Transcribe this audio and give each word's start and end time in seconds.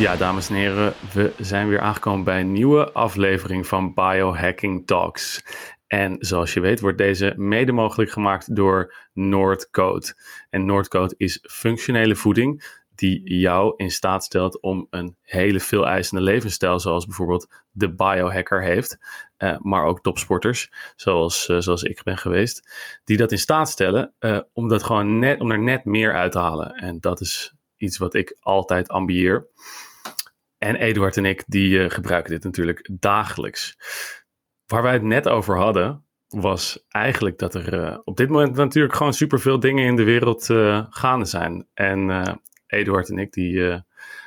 Ja, 0.00 0.16
dames 0.16 0.48
en 0.48 0.54
heren, 0.54 0.92
we 1.12 1.32
zijn 1.38 1.68
weer 1.68 1.80
aangekomen 1.80 2.24
bij 2.24 2.40
een 2.40 2.52
nieuwe 2.52 2.92
aflevering 2.92 3.66
van 3.66 3.94
Biohacking 3.94 4.86
Talks. 4.86 5.44
En 5.86 6.16
zoals 6.18 6.54
je 6.54 6.60
weet 6.60 6.80
wordt 6.80 6.98
deze 6.98 7.34
mede 7.36 7.72
mogelijk 7.72 8.10
gemaakt 8.10 8.56
door 8.56 8.94
Noordcode. 9.12 10.14
En 10.50 10.64
Noordcode 10.64 11.14
is 11.16 11.38
functionele 11.42 12.16
voeding 12.16 12.78
die 12.94 13.38
jou 13.38 13.74
in 13.76 13.90
staat 13.90 14.24
stelt 14.24 14.60
om 14.60 14.86
een 14.90 15.16
hele 15.22 15.60
veel 15.60 15.86
eisende 15.86 16.22
levensstijl, 16.22 16.80
zoals 16.80 17.06
bijvoorbeeld 17.06 17.48
de 17.70 17.94
biohacker 17.94 18.62
heeft, 18.62 18.98
uh, 19.38 19.58
maar 19.58 19.84
ook 19.84 20.02
topsporters, 20.02 20.72
zoals, 20.96 21.48
uh, 21.48 21.58
zoals 21.58 21.82
ik 21.82 22.02
ben 22.02 22.18
geweest, 22.18 22.70
die 23.04 23.16
dat 23.16 23.32
in 23.32 23.38
staat 23.38 23.68
stellen 23.68 24.12
uh, 24.20 24.40
om, 24.52 24.68
dat 24.68 24.82
gewoon 24.82 25.18
net, 25.18 25.40
om 25.40 25.50
er 25.50 25.62
net 25.62 25.84
meer 25.84 26.14
uit 26.14 26.32
te 26.32 26.38
halen. 26.38 26.74
En 26.74 27.00
dat 27.00 27.20
is 27.20 27.54
iets 27.76 27.98
wat 27.98 28.14
ik 28.14 28.36
altijd 28.40 28.88
ambieer. 28.88 29.48
En 30.60 30.76
Eduard 30.76 31.16
en 31.16 31.24
ik, 31.24 31.44
die 31.46 31.90
gebruiken 31.90 32.32
dit 32.32 32.44
natuurlijk 32.44 32.88
dagelijks. 32.92 33.76
Waar 34.66 34.82
wij 34.82 34.92
het 34.92 35.02
net 35.02 35.28
over 35.28 35.56
hadden, 35.56 36.04
was 36.28 36.84
eigenlijk 36.88 37.38
dat 37.38 37.54
er 37.54 38.00
op 38.04 38.16
dit 38.16 38.28
moment 38.28 38.56
natuurlijk 38.56 38.94
gewoon 38.94 39.14
superveel 39.14 39.60
dingen 39.60 39.84
in 39.84 39.96
de 39.96 40.04
wereld 40.04 40.44
gaande 40.90 41.24
zijn. 41.24 41.68
En 41.74 42.40
Eduard 42.66 43.08
en 43.08 43.18
ik, 43.18 43.32
die 43.32 43.82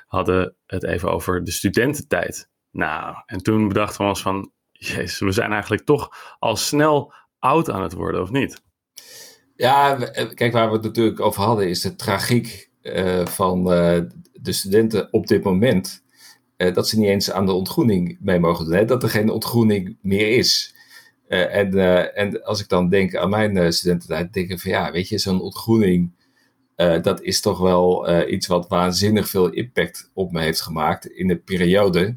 hadden 0.08 0.56
het 0.66 0.84
even 0.84 1.12
over 1.12 1.44
de 1.44 1.52
studententijd. 1.52 2.50
Nou, 2.72 3.16
en 3.26 3.44
toen 3.44 3.68
bedachten 3.68 4.02
we 4.02 4.08
ons 4.08 4.22
van, 4.22 4.52
jezus, 4.72 5.20
we 5.20 5.32
zijn 5.32 5.52
eigenlijk 5.52 5.84
toch 5.84 6.36
al 6.40 6.56
snel 6.56 7.14
oud 7.40 7.70
aan 7.70 7.84
het 7.84 7.94
worden, 7.94 8.22
of 8.22 8.32
niet? 8.32 8.62
Ja, 9.56 10.00
eh, 10.00 10.34
kijk, 10.34 10.54
waar 10.54 10.68
we 10.68 10.74
het 10.74 10.84
natuurlijk 10.84 11.20
over 11.20 11.44
hadden, 11.44 11.70
is 11.70 11.82
de 11.82 11.96
tragiek 11.96 12.72
van 13.24 13.64
de 13.64 14.52
studenten 14.52 15.08
op 15.12 15.28
dit 15.28 15.44
moment. 15.44 16.04
Uh, 16.64 16.74
dat 16.74 16.88
ze 16.88 17.00
niet 17.00 17.08
eens 17.08 17.32
aan 17.32 17.46
de 17.46 17.52
ontgroening 17.52 18.18
mee 18.22 18.40
mogen 18.40 18.66
doen. 18.66 18.74
Hè? 18.74 18.86
Dat 18.86 19.04
er 19.04 19.10
geen 19.10 19.30
ontgroening 19.30 19.98
meer 20.02 20.38
is. 20.38 20.76
en, 21.28 21.74
en 22.16 22.44
als 22.44 22.62
ik 22.62 22.70
dan 22.70 22.90
denk 22.90 23.16
aan 23.16 23.30
mijn 23.30 23.74
studententijd, 23.74 24.34
denk 24.34 24.50
ik 24.50 24.60
van 24.60 24.72
ja, 24.72 24.92
weet 24.92 25.10
je, 25.10 25.18
zo'n 25.18 25.42
ontgroening 25.42 26.12
dat 27.02 27.22
is 27.22 27.42
toch 27.42 27.60
wel 27.60 28.10
iets 28.30 28.48
wat 28.48 28.68
waanzinnig 28.68 29.30
veel 29.30 29.50
impact 29.50 30.10
op 30.14 30.32
me 30.32 30.42
heeft 30.42 30.62
gemaakt 30.62 31.06
in 31.06 31.28
de 31.28 31.38
periode. 31.38 32.16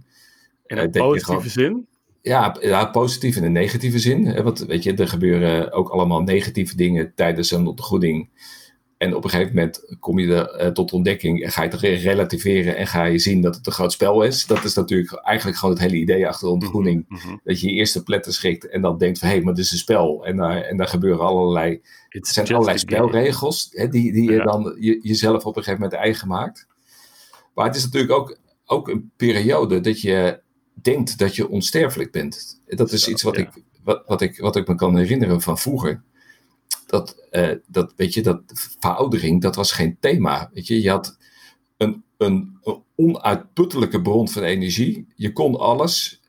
In 0.67 0.79
een 0.79 0.91
positieve 0.91 1.49
zin? 1.49 1.87
Ja, 2.23 2.57
ja, 2.61 2.85
positief 2.85 3.37
in 3.37 3.45
een 3.45 3.53
negatieve 3.53 3.99
zin. 3.99 4.27
Hè, 4.27 4.43
want 4.43 4.59
weet 4.59 4.83
je, 4.83 4.95
er 4.95 5.09
gebeuren 5.09 5.73
ook 5.73 5.89
allemaal 5.89 6.23
negatieve 6.23 6.77
dingen 6.77 7.13
tijdens 7.15 7.51
een 7.51 7.67
ontgoeding. 7.67 8.29
En 8.97 9.15
op 9.15 9.25
een 9.25 9.31
gegeven 9.31 9.55
moment 9.55 9.97
kom 10.01 10.19
je 10.19 10.35
er 10.35 10.65
uh, 10.65 10.69
tot 10.69 10.93
ontdekking 10.93 11.43
en 11.43 11.51
ga 11.51 11.63
je 11.63 11.69
het 11.69 11.81
relativeren 11.81 12.77
en 12.77 12.87
ga 12.87 13.05
je 13.05 13.19
zien 13.19 13.41
dat 13.41 13.55
het 13.55 13.67
een 13.67 13.73
groot 13.73 13.93
spel 13.93 14.23
is. 14.23 14.47
Dat 14.47 14.65
is 14.65 14.75
natuurlijk 14.75 15.13
eigenlijk 15.13 15.59
gewoon 15.59 15.75
het 15.75 15.85
hele 15.85 15.97
idee 15.97 16.27
achter 16.27 16.47
de 16.47 16.53
ontgroening. 16.53 17.05
Mm 17.09 17.17
-hmm. 17.17 17.41
Dat 17.45 17.61
je 17.61 17.69
je 17.69 17.75
eerste 17.75 18.03
pletten 18.03 18.33
schrikt 18.33 18.69
en 18.69 18.83
dan 18.83 18.99
denkt 18.99 19.19
van 19.19 19.29
hé, 19.29 19.35
hey, 19.35 19.45
maar 19.45 19.55
dit 19.55 19.65
is 19.65 19.73
een 19.73 19.79
spel. 19.79 20.27
En, 20.27 20.37
daar 20.37 20.63
en 20.63 20.77
daar 20.77 20.89
gebeuren 20.89 21.27
allerlei, 21.27 21.81
het 22.09 22.27
zijn 22.27 22.47
allerlei 22.47 22.79
spelregels 22.79 23.69
hè, 23.71 23.89
die, 23.89 24.13
die 24.13 24.31
je 24.31 24.43
dan 24.43 24.77
je, 24.81 24.99
jezelf 25.03 25.45
op 25.45 25.57
een 25.57 25.63
gegeven 25.63 25.83
moment 25.83 26.01
eigen 26.01 26.29
maakt. 26.29 26.67
Maar 27.55 27.67
het 27.67 27.77
is 27.77 27.85
natuurlijk 27.85 28.13
ook, 28.13 28.39
ook 28.65 28.89
een 28.89 29.11
periode 29.17 29.81
dat 29.81 30.01
je 30.01 30.41
denkt 30.75 31.19
dat 31.19 31.37
je 31.37 31.49
onsterfelijk 31.49 32.13
bent. 32.13 32.61
Dat 32.67 32.93
is 32.93 33.09
iets 33.09 33.23
wat, 33.23 33.37
ja. 33.37 33.43
ik, 33.43 33.63
wat, 33.85 34.03
wat, 34.07 34.21
ik, 34.21 34.39
wat 34.39 34.57
ik 34.57 34.69
me 34.69 34.75
kan 34.75 34.97
herinneren 34.97 35.41
van 35.41 35.59
vroeger 35.59 36.03
dat, 36.87 37.29
uh, 37.31 37.51
dat, 37.67 37.93
weet 37.97 38.15
je, 38.15 38.23
dat 38.23 38.43
veroudering, 38.79 39.43
dat 39.43 39.57
was 39.57 39.73
geen 39.73 39.97
thema. 40.01 40.51
Weet 40.53 40.67
je, 40.67 40.83
je 40.83 40.91
had 40.91 41.19
een, 41.77 42.05
een, 42.17 42.59
een 42.63 42.83
onuitputtelijke 42.95 44.03
bron 44.03 44.29
van 44.29 44.43
energie. 44.43 45.07
Je 45.15 45.33
kon 45.33 45.59
alles. 45.59 46.21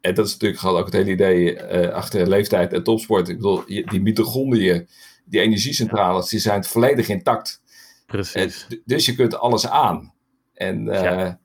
En 0.00 0.14
dat 0.14 0.26
is 0.26 0.32
natuurlijk 0.32 0.60
gewoon 0.60 0.78
ook 0.78 0.84
het 0.84 0.94
hele 0.94 1.10
idee 1.10 1.54
uh, 1.54 1.88
achter 1.88 2.28
leeftijd 2.28 2.72
en 2.72 2.82
topsport. 2.82 3.28
Ik 3.28 3.36
bedoel, 3.36 3.64
die 3.66 4.00
mitochondriën, 4.00 4.88
die 5.24 5.40
energiecentrales, 5.40 6.28
die 6.28 6.40
zijn 6.40 6.64
volledig 6.64 7.08
intact. 7.08 7.62
Precies. 8.06 8.66
Uh, 8.68 8.78
dus 8.84 9.06
je 9.06 9.14
kunt 9.14 9.38
alles 9.38 9.68
aan. 9.68 10.14
En 10.54 10.84
ja. 10.84 11.40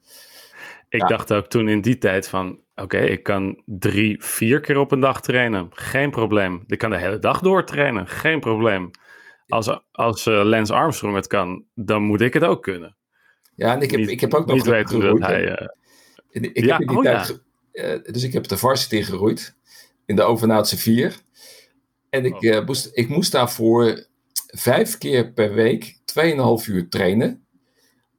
Ik 0.89 1.01
ja. 1.01 1.07
dacht 1.07 1.33
ook 1.33 1.47
toen 1.47 1.69
in 1.69 1.81
die 1.81 1.97
tijd 1.97 2.27
van, 2.27 2.59
oké, 2.75 2.83
okay, 2.83 3.07
ik 3.07 3.23
kan 3.23 3.61
drie, 3.65 4.23
vier 4.23 4.59
keer 4.59 4.77
op 4.77 4.91
een 4.91 4.99
dag 4.99 5.21
trainen. 5.21 5.69
Geen 5.71 6.11
probleem. 6.11 6.63
Ik 6.67 6.77
kan 6.77 6.89
de 6.89 6.97
hele 6.97 7.19
dag 7.19 7.39
door 7.39 7.65
trainen. 7.65 8.07
Geen 8.07 8.39
probleem. 8.39 8.91
Als, 9.47 9.79
als 9.91 10.25
uh, 10.25 10.43
Lance 10.43 10.73
Armstrong 10.73 11.15
het 11.15 11.27
kan, 11.27 11.65
dan 11.75 12.03
moet 12.03 12.21
ik 12.21 12.33
het 12.33 12.43
ook 12.43 12.63
kunnen. 12.63 12.95
Ja, 13.55 13.73
en 13.73 13.81
ik 13.81 13.91
heb, 13.91 13.99
niet, 13.99 14.09
ik 14.09 14.21
heb 14.21 14.33
ook 14.33 14.45
nog 14.45 14.55
niet 14.55 14.65
weten 14.65 14.99
dat 14.99 15.19
hij... 15.19 15.61
Uh, 15.61 15.67
ik 16.29 16.65
ja, 16.65 16.77
heb 16.77 16.81
in 16.81 16.87
die 16.87 16.97
oh, 16.97 17.03
tijd, 17.03 17.41
ja. 17.71 17.93
uh, 17.93 18.03
dus 18.03 18.23
ik 18.23 18.33
heb 18.33 18.47
de 18.47 18.57
varsity 18.57 19.01
geroeid 19.01 19.55
in 20.05 20.15
de 20.15 20.21
Overnaatse 20.21 20.77
vier. 20.77 21.15
En 22.09 22.25
ik, 22.25 22.43
oh. 22.43 22.65
moest, 22.65 22.89
ik 22.93 23.09
moest 23.09 23.31
daarvoor 23.31 24.05
vijf 24.45 24.97
keer 24.97 25.31
per 25.31 25.53
week 25.53 25.95
2,5 25.95 26.67
uur 26.67 26.89
trainen. 26.89 27.42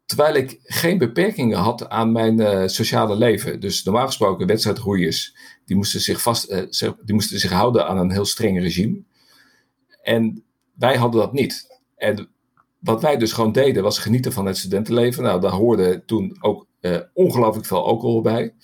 Terwijl 0.07 0.35
ik 0.35 0.59
geen 0.63 0.99
beperkingen 0.99 1.59
had 1.59 1.89
aan 1.89 2.13
mijn 2.13 2.41
uh, 2.41 2.67
sociale 2.67 3.17
leven. 3.17 3.61
Dus 3.61 3.85
normaal 3.85 4.07
gesproken 4.07 4.47
wedstrijdroeiers, 4.47 5.37
die 5.65 5.77
moesten 5.77 6.01
zich, 6.01 6.23
vast, 6.23 6.51
uh, 6.51 6.91
die 7.05 7.15
moesten 7.15 7.39
zich 7.39 7.51
houden 7.51 7.87
aan 7.87 7.99
een 7.99 8.11
heel 8.11 8.25
streng 8.25 8.61
regime. 8.61 9.03
En 10.03 10.45
wij 10.75 10.97
hadden 10.97 11.21
dat 11.21 11.33
niet. 11.33 11.81
En 11.97 12.29
wat 12.79 13.03
wij 13.03 13.17
dus 13.17 13.33
gewoon 13.33 13.53
deden, 13.53 13.83
was 13.83 13.99
genieten 13.99 14.33
van 14.33 14.47
het 14.47 14.57
studentenleven. 14.57 15.23
Nou, 15.23 15.41
daar 15.41 15.53
hoorde 15.53 16.03
toen 16.05 16.37
ook 16.41 16.67
uh, 16.81 16.99
ongelooflijk 17.15 17.67
veel 17.67 17.85
alcohol 17.85 18.21
bij. 18.21 18.55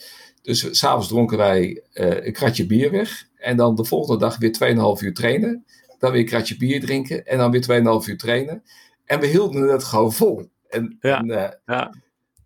Dus 0.42 0.78
s'avonds 0.78 1.08
dronken 1.08 1.38
wij 1.38 1.82
een 1.92 2.32
kratje 2.32 2.66
bier 2.66 2.90
weg. 2.90 3.28
En 3.36 3.56
dan 3.56 3.74
de 3.74 3.84
volgende 3.84 4.20
dag 4.20 4.36
weer 4.36 4.56
2,5 4.98 5.04
uur 5.04 5.14
trainen. 5.14 5.64
Dan 5.98 6.10
weer 6.10 6.20
een 6.20 6.26
kratje 6.26 6.56
bier 6.56 6.80
drinken. 6.80 7.26
En 7.26 7.38
dan 7.38 7.50
weer 7.50 8.02
2,5 8.02 8.08
uur 8.08 8.18
trainen. 8.18 8.62
En 9.04 9.20
we 9.20 9.26
hielden 9.26 9.68
het 9.68 9.84
gewoon 9.84 10.12
vol. 10.12 10.48
En, 10.70 10.96
ja, 11.00 11.18
en, 11.18 11.26
uh, 11.26 11.48
ja. 11.66 11.94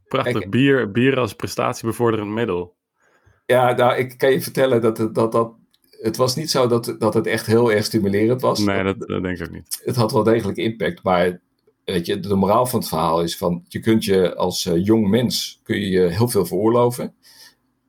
prachtig. 0.09 0.39
Kijk, 0.39 0.51
bier, 0.51 0.91
bier 0.91 1.19
als 1.19 1.35
prestatiebevorderend 1.35 2.31
middel. 2.31 2.75
Ja, 3.47 3.73
nou, 3.73 3.97
ik 3.97 4.19
kan 4.19 4.31
je 4.31 4.41
vertellen 4.41 4.81
dat 4.81 4.99
het, 4.99 5.15
dat, 5.15 5.33
dat, 5.33 5.53
het 5.91 6.17
was 6.17 6.37
niet 6.37 6.51
zo 6.51 6.67
dat, 6.67 6.97
dat 6.99 7.15
het 7.15 7.27
echt 7.27 7.47
heel 7.47 7.73
erg 7.73 7.85
stimulerend 7.85 8.41
was. 8.41 8.59
Nee, 8.59 8.83
dat, 8.83 8.99
dat 8.99 9.23
denk 9.23 9.39
ik 9.39 9.47
ook 9.47 9.55
niet. 9.55 9.81
Het 9.85 9.97
had 9.97 10.13
wel 10.13 10.23
degelijk 10.23 10.59
impact, 10.59 11.03
maar 11.03 11.41
weet 11.85 12.07
je, 12.07 12.21
de 12.21 12.35
moraal 12.35 12.67
van 12.67 12.79
het 12.79 12.89
verhaal 12.89 13.23
is 13.23 13.37
van, 13.37 13.65
je 13.69 13.81
kunt 13.81 14.05
je 14.05 14.35
als 14.35 14.65
uh, 14.65 14.85
jong 14.85 15.09
mens, 15.09 15.61
kun 15.63 15.81
je, 15.81 15.91
je 15.91 16.01
heel 16.01 16.29
veel 16.29 16.47
veroorloven. 16.47 17.15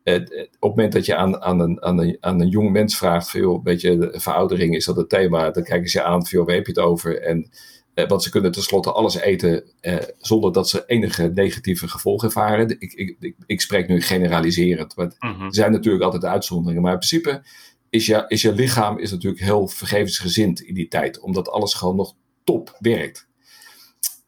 Uh, 0.04 0.16
op 0.16 0.22
het 0.30 0.58
moment 0.60 0.94
dat 0.94 1.06
je 1.06 1.16
aan, 1.16 1.42
aan, 1.42 1.60
een, 1.60 1.84
aan, 1.84 2.00
een, 2.00 2.18
aan 2.20 2.42
een 2.42 2.50
jong 2.50 2.72
mens 2.72 2.98
vraagt, 2.98 3.30
veel, 3.30 3.62
weet 3.64 3.82
je, 3.82 3.98
de 3.98 4.20
veroudering 4.20 4.76
is 4.76 4.86
dat 4.86 4.96
het 4.96 5.10
thema, 5.10 5.52
dan 5.52 5.64
kijken 5.64 5.90
ze 5.90 5.98
je 5.98 6.04
aan, 6.04 6.26
veel, 6.26 6.46
waar 6.46 6.56
heb 6.56 6.66
je 6.66 6.72
het 6.72 6.82
over? 6.82 7.22
En 7.22 7.38
eh, 7.42 7.50
want 8.08 8.24
ze 8.24 8.30
kunnen 8.30 8.52
tenslotte 8.52 8.92
alles 8.92 9.16
eten 9.16 9.64
eh, 9.82 9.96
zonder 10.18 10.52
dat 10.54 10.70
ze 10.70 10.84
enige 10.86 11.32
negatieve 11.34 11.88
gevolgen 11.88 12.28
ervaren. 12.28 12.70
Ik, 12.80 12.94
ik, 12.94 13.16
ik, 13.20 13.36
ik 13.46 13.62
spreek 13.62 13.88
nu 13.88 14.02
generaliserend. 14.02 14.94
Want 14.94 15.16
Mhm. 15.20 15.44
er 15.44 15.54
zijn 15.54 15.72
natuurlijk 15.72 16.04
altijd 16.04 16.26
uitzonderingen. 16.26 16.82
Maar 16.82 16.92
in 16.92 16.98
principe 16.98 17.44
is 17.90 18.06
je, 18.06 18.26
is 18.28 18.42
je 18.42 18.54
lichaam 18.54 18.98
is 19.00 19.12
natuurlijk 19.12 19.44
heel 19.44 19.68
vergevensgezind 19.68 20.62
in 20.62 20.74
die 20.74 20.88
tijd. 20.88 21.20
Omdat 21.20 21.50
alles 21.50 21.74
gewoon 21.74 21.96
nog 21.96 22.14
top 22.44 22.78
werkt. 22.80 23.28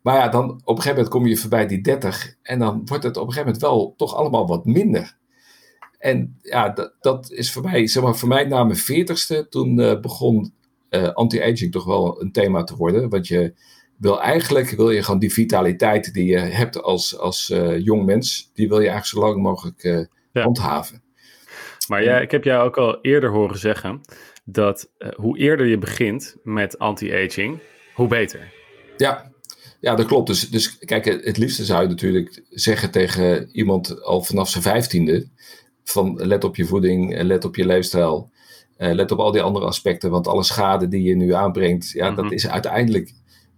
Maar 0.01 0.15
ja, 0.15 0.27
dan 0.27 0.49
op 0.49 0.59
een 0.59 0.75
gegeven 0.75 0.89
moment 0.89 1.09
kom 1.09 1.27
je 1.27 1.37
voorbij 1.37 1.67
die 1.67 1.81
30. 1.81 2.35
En 2.41 2.59
dan 2.59 2.81
wordt 2.85 3.03
het 3.03 3.17
op 3.17 3.27
een 3.27 3.33
gegeven 3.33 3.45
moment 3.45 3.61
wel 3.61 3.93
toch 3.97 4.15
allemaal 4.15 4.47
wat 4.47 4.65
minder. 4.65 5.17
En 5.97 6.37
ja, 6.41 6.69
dat, 6.69 6.93
dat 6.99 7.31
is 7.31 7.51
voor 7.51 7.63
mij, 7.63 7.87
zeg 7.87 8.03
maar, 8.03 8.15
voor 8.15 8.27
mij 8.27 8.43
na 8.43 8.63
mijn 8.63 8.79
40ste, 8.79 9.49
toen 9.49 9.79
uh, 9.79 9.99
begon 9.99 10.53
uh, 10.89 11.07
anti-aging 11.07 11.71
toch 11.71 11.85
wel 11.85 12.21
een 12.21 12.31
thema 12.31 12.63
te 12.63 12.75
worden. 12.75 13.09
Want 13.09 13.27
je 13.27 13.53
wil 13.97 14.21
eigenlijk, 14.21 14.69
wil 14.69 14.91
je 14.91 15.03
gewoon 15.03 15.19
die 15.19 15.33
vitaliteit 15.33 16.13
die 16.13 16.25
je 16.25 16.37
hebt 16.37 16.81
als, 16.81 17.17
als 17.17 17.49
uh, 17.49 17.79
jong 17.79 18.05
mens, 18.05 18.51
die 18.53 18.67
wil 18.67 18.79
je 18.79 18.89
eigenlijk 18.89 19.19
zo 19.19 19.31
lang 19.31 19.41
mogelijk 19.41 19.83
uh, 19.83 20.05
ja. 20.31 20.41
handhaven. 20.41 21.01
Maar 21.87 22.03
ja, 22.03 22.19
ik 22.19 22.31
heb 22.31 22.43
jou 22.43 22.65
ook 22.65 22.77
al 22.77 23.01
eerder 23.01 23.29
horen 23.29 23.57
zeggen 23.57 24.01
dat 24.45 24.89
hoe 25.15 25.37
eerder 25.37 25.65
je 25.65 25.77
begint 25.77 26.35
met 26.43 26.79
anti-aging, 26.79 27.59
hoe 27.93 28.07
beter. 28.07 28.53
Ja, 28.97 29.31
ja, 29.79 29.95
dat 29.95 30.05
klopt. 30.05 30.27
Dus, 30.27 30.49
dus 30.49 30.77
kijk, 30.77 31.05
het 31.05 31.37
liefste 31.37 31.65
zou 31.65 31.81
je 31.81 31.87
natuurlijk 31.87 32.43
zeggen 32.49 32.91
tegen 32.91 33.49
iemand 33.51 34.03
al 34.03 34.21
vanaf 34.21 34.49
zijn 34.49 34.63
vijftiende: 34.63 35.27
van 35.83 36.15
let 36.15 36.43
op 36.43 36.55
je 36.55 36.65
voeding, 36.65 37.21
let 37.21 37.45
op 37.45 37.55
je 37.55 37.65
leefstijl. 37.65 38.31
Uh, 38.77 38.93
let 38.93 39.11
op 39.11 39.19
al 39.19 39.31
die 39.31 39.41
andere 39.41 39.65
aspecten, 39.65 40.09
want 40.11 40.27
alle 40.27 40.43
schade 40.43 40.87
die 40.87 41.03
je 41.03 41.15
nu 41.15 41.33
aanbrengt, 41.33 41.89
ja, 41.89 42.09
Mhm. 42.09 42.21
dat 42.21 42.31
is 42.31 42.47
uiteindelijk 42.47 43.13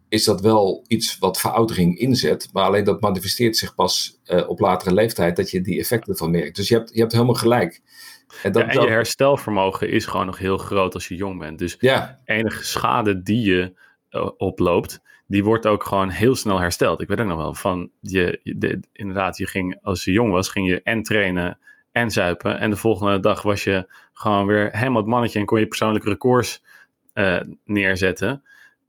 is 0.09 0.23
dat 0.23 0.41
wel 0.41 0.83
iets 0.87 1.17
wat 1.17 1.39
veroudering 1.39 1.97
inzet, 1.97 2.49
maar 2.53 2.63
alleen 2.63 2.83
dat 2.83 3.01
manifesteert 3.01 3.57
zich 3.57 3.75
pas 3.75 4.19
uh, 4.25 4.49
op 4.49 4.59
latere 4.59 4.93
leeftijd 4.93 5.35
dat 5.35 5.51
je 5.51 5.61
die 5.61 5.79
effecten 5.79 6.11
ervan 6.11 6.31
merkt. 6.31 6.55
Dus 6.55 6.67
je 6.67 6.75
hebt, 6.75 6.93
je 6.93 6.99
hebt 6.99 7.11
helemaal 7.11 7.33
gelijk. 7.33 7.81
En, 8.43 8.51
dat, 8.51 8.61
ja, 8.61 8.69
en 8.69 8.81
je 8.81 8.87
herstelvermogen 8.87 9.89
is 9.89 10.05
gewoon 10.05 10.25
nog 10.25 10.37
heel 10.37 10.57
groot 10.57 10.93
als 10.93 11.07
je 11.07 11.15
jong 11.15 11.39
bent. 11.39 11.59
Dus 11.59 11.75
ja. 11.79 12.19
enige 12.25 12.63
schade 12.63 13.21
die 13.21 13.41
je 13.41 13.73
uh, 14.11 14.29
oploopt, 14.37 15.01
die 15.27 15.43
wordt 15.43 15.67
ook 15.67 15.83
gewoon 15.83 16.09
heel 16.09 16.35
snel 16.35 16.59
hersteld. 16.59 17.01
Ik 17.01 17.07
weet 17.07 17.19
ook 17.19 17.27
nog 17.27 17.37
wel 17.37 17.53
van, 17.53 17.91
je, 17.99 18.39
de, 18.43 18.79
inderdaad, 18.93 19.37
je 19.37 19.47
ging, 19.47 19.79
als 19.81 20.03
je 20.03 20.11
jong 20.11 20.31
was, 20.31 20.49
ging 20.49 20.67
je 20.69 20.81
en 20.83 21.03
trainen 21.03 21.59
en 21.99 22.11
zuipen. 22.11 22.59
En 22.59 22.69
de 22.69 22.75
volgende 22.75 23.19
dag 23.19 23.41
was 23.41 23.63
je 23.63 23.87
gewoon 24.13 24.45
weer 24.45 24.69
helemaal 24.71 25.01
het 25.01 25.09
mannetje 25.09 25.39
en 25.39 25.45
kon 25.45 25.59
je 25.59 25.67
persoonlijke 25.67 26.09
records 26.09 26.63
uh, 27.13 27.39
neerzetten. 27.65 28.43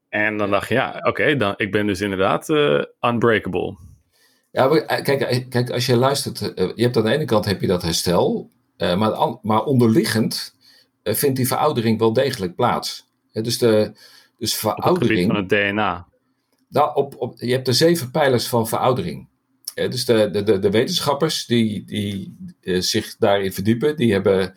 En 0.09 0.37
dan 0.37 0.51
dacht 0.51 0.69
je, 0.69 0.75
ja, 0.75 1.01
oké, 1.03 1.37
dan 1.37 1.55
ik 1.57 1.73
ben 1.73 1.87
dus 1.87 2.01
inderdaad 2.01 2.49
uh, 2.49 2.83
unbreakable. 3.01 3.77
Ja, 4.51 4.69
maar, 4.69 5.03
kijk, 5.03 5.47
kijk, 5.51 5.71
als 5.71 5.87
je 5.87 5.97
luistert, 5.97 6.39
je 6.55 6.83
hebt 6.83 6.97
aan 6.97 7.05
de 7.05 7.13
ene 7.13 7.25
kant 7.25 7.45
heb 7.45 7.61
je 7.61 7.67
dat 7.67 7.83
herstel, 7.83 8.51
maar, 8.77 9.39
maar 9.43 9.65
onderliggend 9.65 10.57
vindt 11.03 11.37
die 11.37 11.47
veroudering 11.47 11.99
wel 11.99 12.13
degelijk 12.13 12.55
plaats. 12.55 13.07
dus 13.33 13.59
de 13.59 13.93
dus 14.41 14.57
veroudering. 14.57 15.31
Op 15.31 15.37
het 15.37 15.49
van 15.49 15.59
het 15.59 15.69
DNA. 15.71 16.07
Nou, 16.69 16.95
op, 16.95 17.15
op, 17.19 17.35
je 17.37 17.53
hebt 17.53 17.67
de 17.67 17.73
zeven 17.73 18.11
pijlers 18.11 18.49
van 18.49 18.69
veroudering. 18.69 19.29
Dus 19.75 20.05
de, 20.05 20.31
de, 20.31 20.59
de, 20.59 20.71
wetenschappers 20.71 21.47
die, 21.47 21.85
die 21.85 22.37
uh, 22.61 22.81
zich 22.81 23.17
daarin 23.17 23.53
verdiepen, 23.53 23.97
die 23.97 24.13
hebben 24.13 24.55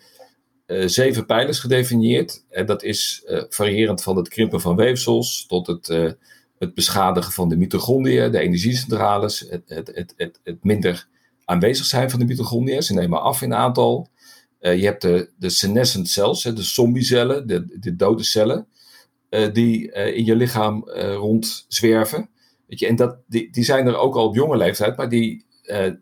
uh, 0.66 0.88
zeven 0.88 1.26
pijlers 1.26 1.58
gedefinieerd. 1.58 2.44
En 2.50 2.66
dat 2.66 2.82
is 2.82 3.22
uh, 3.26 3.42
variërend 3.48 4.02
van 4.02 4.16
het 4.16 4.28
krimpen 4.28 4.60
van 4.60 4.76
weefsels 4.76 5.46
tot 5.46 5.66
het, 5.66 6.16
het 6.58 6.74
beschadigen 6.74 7.32
van 7.32 7.48
de 7.48 7.56
mitochondriën, 7.56 8.30
de 8.30 8.38
energiecentrales, 8.38 9.40
het, 9.48 9.62
het, 9.66 10.14
het, 10.16 10.40
het, 10.42 10.64
minder 10.64 11.08
aanwezig 11.44 11.86
zijn 11.86 12.10
van 12.10 12.18
de 12.18 12.26
mitochondriën. 12.26 12.82
Ze 12.82 12.94
nemen 12.94 13.22
af 13.22 13.42
in 13.42 13.54
aantal. 13.54 14.08
je 14.60 14.84
hebt 14.84 15.02
de, 15.02 15.30
de 15.38 15.48
senescent 15.48 16.08
cells, 16.08 16.42
de 16.42 16.62
zombiecellen, 16.62 17.46
de, 17.46 17.78
de 17.80 17.96
dode 17.96 18.22
cellen. 18.22 18.66
Eh, 19.34 19.52
die 19.52 19.92
eh, 19.92 20.16
in 20.16 20.24
je 20.24 20.36
lichaam 20.36 20.88
rondzwerven. 21.16 22.28
En 22.80 22.96
dat, 22.96 23.16
die, 23.26 23.52
die 23.52 23.64
zijn 23.64 23.86
er 23.86 23.96
ook 23.96 24.16
al 24.16 24.26
op 24.26 24.34
jonge 24.34 24.56
leeftijd, 24.56 24.96
maar 24.96 25.08
die, 25.08 25.44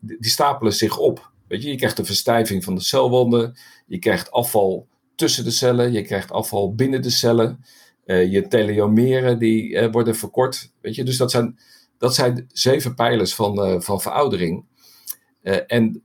die 0.00 0.30
stapelen 0.30 0.72
zich 0.72 0.98
op. 0.98 1.30
Weet 1.48 1.62
je, 1.62 1.68
je 1.68 1.76
krijgt 1.76 1.98
een 1.98 2.04
verstijving 2.04 2.64
van 2.64 2.74
de 2.74 2.80
celwanden, 2.80 3.58
je 3.86 3.98
krijgt 3.98 4.30
afval 4.30 4.88
tussen 5.14 5.44
de 5.44 5.50
cellen, 5.50 5.92
je 5.92 6.02
krijgt 6.02 6.30
afval 6.30 6.74
binnen 6.74 7.02
de 7.02 7.10
cellen. 7.10 7.64
je 8.04 8.46
telomeren 8.48 9.38
die 9.38 9.88
worden 9.90 10.16
verkort. 10.16 10.72
Weet 10.80 10.94
je, 10.94 11.04
dus 11.04 11.16
dat 11.16 11.30
zijn, 11.30 11.58
dat 11.98 12.14
zijn 12.14 12.46
zeven 12.52 12.94
pijlers 12.94 13.34
van, 13.34 13.82
van 13.82 14.00
veroudering. 14.00 14.64
en 15.66 16.02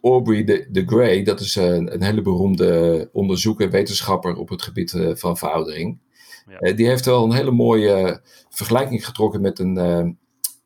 Aubrey 0.00 0.44
de, 0.44 0.66
de 0.70 0.82
Grey, 0.86 1.22
dat 1.22 1.40
is 1.40 1.54
een, 1.54 1.94
een 1.94 2.02
hele 2.02 2.22
beroemde 2.22 3.08
onderzoeker, 3.12 3.70
wetenschapper 3.70 4.36
op 4.36 4.48
het 4.48 4.62
gebied 4.62 4.94
van 5.12 5.36
veroudering. 5.36 5.98
Ja. 6.46 6.58
Eh, 6.58 6.76
die 6.76 6.86
heeft 6.86 7.04
wel 7.04 7.24
een 7.24 7.32
hele 7.32 7.50
mooie 7.50 8.20
vergelijking 8.50 9.06
getrokken 9.06 9.40
met 9.40 9.58
een, 9.58 9.78
uh, 9.78 10.08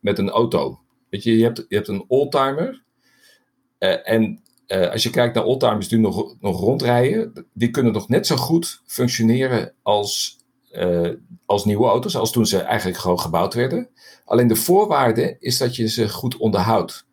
met 0.01 0.19
een 0.19 0.31
auto. 0.31 0.81
Weet 1.11 1.23
je, 1.23 1.37
je 1.37 1.43
hebt, 1.43 1.65
je 1.69 1.75
hebt 1.75 1.89
een 1.89 2.05
oldtimer. 2.09 2.85
En 4.05 4.43
als 4.67 5.03
je 5.03 5.11
kijkt 5.11 5.35
naar 5.35 5.45
oldtimers 5.45 5.89
die 5.89 5.99
nog, 5.99 6.37
nog 6.41 6.61
rondrijden, 6.61 7.47
die 7.53 7.71
kunnen 7.71 7.93
nog 7.93 8.09
net 8.09 8.27
zo 8.27 8.37
goed 8.37 8.83
functioneren 8.87 9.73
als, 9.83 10.39
als 11.45 11.65
nieuwe 11.65 11.87
auto's, 11.87 12.17
als 12.17 12.33
toen 12.33 12.47
ze 12.47 12.59
eigenlijk 12.59 12.99
gewoon 12.99 13.21
gebouwd 13.21 13.55
werden. 13.55 13.89
Alleen 14.25 14.47
de 14.47 14.57
voorwaarde 14.57 15.37
is 15.39 15.59
dat 15.59 15.77
je 15.77 15.89
ze 15.89 16.09
goed 16.09 16.37
onderhoudt. 16.37 17.07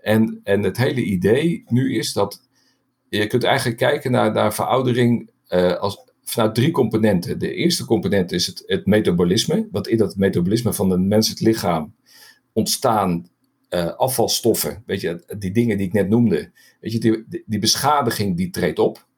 En, 0.00 0.40
en 0.44 0.62
het 0.62 0.76
hele 0.76 1.02
idee 1.02 1.64
nu 1.66 1.96
is 1.98 2.12
dat 2.12 2.48
je 3.08 3.26
kunt 3.26 3.44
eigenlijk 3.44 3.76
kijken 3.76 4.10
naar, 4.10 4.32
naar 4.32 4.54
veroudering 4.54 5.30
als, 5.78 6.09
vanuit 6.24 6.54
drie 6.54 6.70
componenten. 6.70 7.38
De 7.38 7.54
eerste 7.54 7.84
component 7.84 8.32
is 8.32 8.46
het, 8.46 8.62
het 8.66 8.86
metabolisme, 8.86 9.68
want 9.70 9.88
in 9.88 9.96
dat 9.96 10.16
metabolisme 10.16 10.72
van 10.72 10.90
het 10.90 11.00
menselijk 11.00 11.40
lichaam 11.40 11.94
ontstaan 12.52 13.28
uh, 13.70 13.94
afvalstoffen, 13.96 14.82
weet 14.86 15.00
je, 15.00 15.24
die 15.38 15.50
dingen 15.50 15.76
die 15.76 15.86
ik 15.86 15.92
net 15.92 16.08
noemde, 16.08 16.50
weet 16.80 16.92
je, 16.92 16.98
die, 16.98 17.42
die 17.46 17.58
beschadiging 17.58 18.36
die 18.36 18.50
treedt 18.50 18.78
op. 18.78 19.08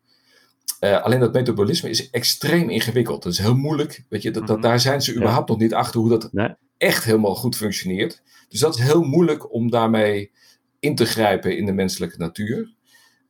Uh, 0.80 1.02
alleen 1.02 1.20
dat 1.20 1.32
metabolisme 1.32 1.90
is 1.90 2.10
extreem 2.10 2.70
ingewikkeld. 2.70 3.22
Dat 3.22 3.32
is 3.32 3.38
heel 3.38 3.56
moeilijk, 3.56 4.04
weet 4.08 4.22
je, 4.22 4.30
dat, 4.30 4.46
dat 4.46 4.56
mhm. 4.56 4.66
daar 4.66 4.80
zijn 4.80 5.02
ze 5.02 5.14
überhaupt 5.14 5.48
nog 5.48 5.58
niet 5.58 5.74
achter 5.74 6.00
hoe 6.00 6.08
dat 6.08 6.30
echt 6.76 7.04
helemaal 7.04 7.34
goed 7.34 7.56
functioneert. 7.56 8.22
Dus 8.48 8.60
dat 8.60 8.78
is 8.78 8.84
heel 8.84 9.02
moeilijk 9.02 9.52
om 9.52 9.70
daarmee 9.70 10.30
in 10.78 10.94
te 10.94 11.04
grijpen 11.04 11.56
in 11.56 11.66
de 11.66 11.72
menselijke 11.72 12.18
natuur. 12.18 12.74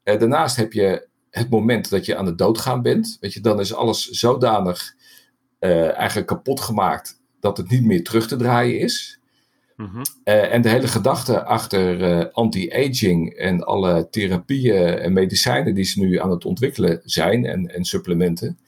Uh, 0.05 0.19
daarnaast 0.19 0.57
heb 0.57 0.73
je 0.73 1.09
het 1.33 1.51
moment 1.51 1.91
dat 1.91 2.05
je 2.05 2.17
aan 2.17 2.27
het 2.27 2.39
doodgaan 2.39 2.83
bent, 2.83 3.17
weet 3.21 3.33
je, 3.33 3.41
dan 3.41 3.61
is 3.61 3.75
alles 3.75 4.09
zodanig 4.09 4.95
uh, 5.61 5.97
eigenlijk 5.97 6.27
kapot 6.27 6.61
gemaakt 6.61 7.21
dat 7.41 7.57
het 7.57 7.71
niet 7.71 7.85
meer 7.85 8.05
terug 8.05 8.29
te 8.29 8.37
draaien 8.37 8.79
is. 8.79 9.19
Mm 9.77 10.03
uh, 10.25 10.53
en 10.53 10.63
de 10.63 10.69
hele 10.69 10.89
gedachte 10.89 11.45
achter 11.45 12.01
uh, 12.01 12.25
anti-aging 12.33 13.33
en 13.33 13.65
alle 13.65 14.09
therapieën 14.11 14.99
en 14.99 15.13
medicijnen 15.13 15.75
die 15.75 15.85
ze 15.85 16.01
nu 16.01 16.19
aan 16.19 16.31
het 16.31 16.45
ontwikkelen 16.45 17.01
zijn 17.05 17.47
en, 17.47 17.75
en 17.75 17.85
supplementen, 17.85 18.59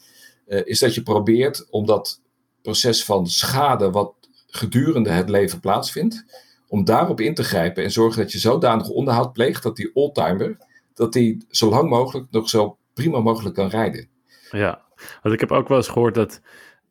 is 0.47 0.79
dat 0.79 0.95
je 0.95 1.03
probeert 1.03 1.67
om 1.71 1.87
dat 1.87 2.21
proces 2.63 3.05
van 3.05 3.27
schade 3.27 3.91
wat 3.91 4.15
gedurende 4.47 5.11
het 5.11 5.29
leven 5.29 5.61
plaatsvindt, 5.61 6.25
om 6.69 6.85
daarop 6.85 7.21
in 7.21 7.35
te 7.35 7.45
grijpen 7.45 7.85
en 7.85 7.91
zorgen 7.91 8.23
dat 8.23 8.33
je 8.33 8.39
zodanig 8.39 8.89
onderhoud 8.89 9.33
pleegt 9.33 9.63
dat 9.63 9.77
die 9.77 9.95
oldtimer 9.95 10.57
dat 10.95 11.15
hij 11.15 11.41
zo 11.51 11.69
lang 11.69 11.89
mogelijk 11.89 12.27
nog 12.31 12.49
zo 12.49 12.79
prima 12.95 13.21
mogelijk 13.21 13.55
kan 13.55 13.69
rijden. 13.69 14.09
Ja, 14.51 14.83
want 15.23 15.35
ik 15.35 15.41
heb 15.41 15.53
ook 15.53 15.69
wel 15.69 15.77
eens 15.77 15.89
gehoord 15.89 16.15
dat 16.15 16.41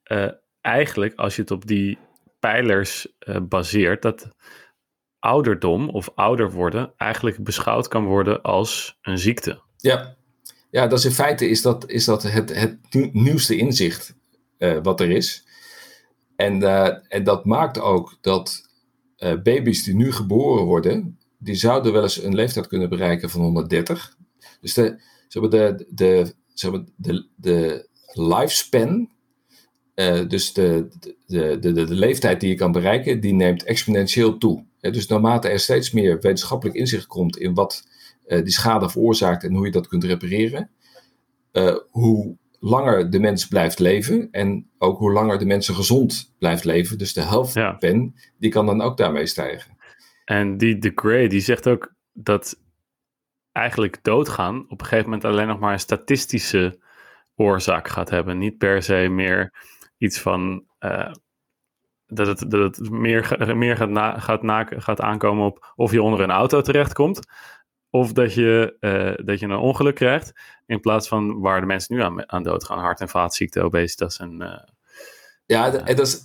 uh, 0.07 0.29
eigenlijk 0.61 1.15
als 1.15 1.35
je 1.35 1.41
het 1.41 1.51
op 1.51 1.67
die 1.67 1.97
pijlers 2.39 3.07
uh, 3.19 3.37
baseert, 3.41 4.01
dat 4.01 4.29
ouderdom 5.19 5.89
of 5.89 6.09
ouder 6.15 6.51
worden 6.51 6.93
eigenlijk 6.97 7.43
beschouwd 7.43 7.87
kan 7.87 8.05
worden 8.05 8.41
als 8.41 8.97
een 9.01 9.17
ziekte. 9.17 9.61
Ja, 9.77 10.15
ja 10.69 10.87
dat 10.87 10.99
is 10.99 11.05
in 11.05 11.11
feite 11.11 11.49
is 11.49 11.61
dat, 11.61 11.89
is 11.89 12.05
dat 12.05 12.23
het, 12.23 12.55
het 12.55 12.77
nieuwste 13.13 13.57
inzicht 13.57 14.15
uh, 14.57 14.77
wat 14.83 14.99
er 14.99 15.11
is. 15.11 15.45
En, 16.35 16.63
en 17.09 17.23
dat 17.23 17.45
maakt 17.45 17.79
ook 17.79 18.17
dat 18.21 18.69
baby's 19.43 19.83
die 19.83 19.95
nu 19.95 20.11
geboren 20.11 20.63
worden, 20.63 21.19
die 21.43 21.55
zouden 21.55 21.93
wel 21.93 22.01
eens 22.01 22.23
een 22.23 22.35
leeftijd 22.35 22.67
kunnen 22.67 22.89
bereiken 22.89 23.29
van 23.29 23.41
130. 23.41 24.17
Dus 24.61 24.73
de, 24.73 25.01
zeg 25.27 25.47
de, 25.47 25.85
de, 25.89 26.33
zeg 26.53 26.71
de, 26.95 27.27
de 27.35 27.87
lifespan, 28.13 29.09
uh, 29.95 30.27
dus 30.27 30.53
de, 30.53 30.87
de, 30.99 31.15
de, 31.27 31.59
de, 31.59 31.73
de 31.73 31.93
leeftijd 31.93 32.39
die 32.39 32.49
je 32.49 32.55
kan 32.55 32.71
bereiken, 32.71 33.19
die 33.19 33.33
neemt 33.33 33.63
exponentieel 33.63 34.37
toe. 34.37 34.65
dus 34.79 35.07
naarmate 35.07 35.47
er 35.47 35.59
steeds 35.59 35.91
meer 35.91 36.21
wetenschappelijk 36.21 36.77
inzicht 36.77 37.07
komt 37.07 37.37
in 37.37 37.53
wat 37.53 37.87
uh, 38.27 38.43
die 38.43 38.53
schade 38.53 38.89
veroorzaakt 38.89 39.43
en 39.43 39.53
hoe 39.53 39.65
je 39.65 39.71
dat 39.71 39.87
kunt 39.87 40.03
repareren, 40.03 40.69
uh, 41.51 41.75
hoe 41.89 42.35
langer 42.59 43.09
de 43.09 43.19
mens 43.19 43.47
blijft 43.47 43.79
leven 43.79 44.27
en 44.31 44.69
ook 44.77 44.97
hoe 44.97 45.11
langer 45.11 45.39
de 45.39 45.45
mensen 45.45 45.75
gezond 45.75 46.33
blijft 46.37 46.63
leven. 46.63 46.97
Dus 46.97 47.13
de 47.13 47.21
health 47.21 47.53
ja. 47.53 47.77
die 48.37 48.49
kan 48.49 48.65
dan 48.65 48.81
ook 48.81 48.97
daarmee 48.97 49.25
stijgen. 49.25 49.72
En 50.25 50.57
die 50.57 50.77
De 50.77 50.91
Grey, 50.95 51.27
die 51.27 51.39
zegt 51.39 51.67
ook 51.67 51.93
dat 52.13 52.61
eigenlijk 53.51 54.03
doodgaan 54.03 54.63
op 54.69 54.81
een 54.81 54.85
gegeven 54.85 55.09
moment 55.09 55.25
alleen 55.25 55.47
nog 55.47 55.59
maar 55.59 55.73
een 55.73 55.79
statistische 55.79 56.79
oorzaak 57.35 57.87
gaat 57.87 58.09
hebben. 58.09 58.37
Niet 58.37 58.57
per 58.57 58.83
se 58.83 59.07
meer 59.09 59.53
iets 59.97 60.19
van 60.19 60.65
uh, 60.79 61.11
dat, 62.05 62.27
het, 62.27 62.51
dat 62.51 62.77
het 62.77 62.89
meer, 62.89 63.55
meer 63.55 63.77
gaat, 63.77 63.89
na, 63.89 64.19
gaat, 64.19 64.43
na, 64.43 64.63
gaat 64.63 65.01
aankomen 65.01 65.45
op 65.45 65.73
of 65.75 65.91
je 65.91 66.01
onder 66.01 66.19
een 66.19 66.31
auto 66.31 66.61
terechtkomt. 66.61 67.19
Of 67.89 68.13
dat 68.13 68.33
je, 68.33 68.75
uh, 68.79 69.25
dat 69.25 69.39
je 69.39 69.45
een 69.45 69.55
ongeluk 69.55 69.95
krijgt. 69.95 70.33
In 70.65 70.79
plaats 70.79 71.07
van 71.07 71.39
waar 71.39 71.59
de 71.59 71.65
mensen 71.65 71.95
nu 71.95 72.01
aan, 72.01 72.31
aan 72.31 72.43
doodgaan. 72.43 72.79
Hart- 72.79 73.01
en 73.01 73.09
vaatziekten, 73.09 73.63
obesitas 73.63 74.19
en 74.19 74.41
uh, 74.41 74.57
ja, 75.45 75.69
dat 75.69 75.99
is, 75.99 76.21